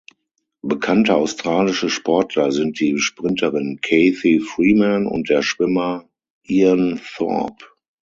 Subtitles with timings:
[0.63, 6.09] Bekannte australische Sportler sind die Sprinterin Cathy Freeman und der Schwimmer
[6.43, 7.65] Ian Thorpe.